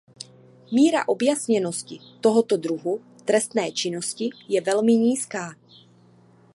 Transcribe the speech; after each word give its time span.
Míra 0.71 1.07
objasněnosti 1.07 1.99
tohoto 2.21 2.57
druhu 2.57 3.01
trestné 3.25 3.71
činnosti 3.71 4.29
je 4.49 4.61
velmi 4.61 4.95
nízká. 4.95 5.49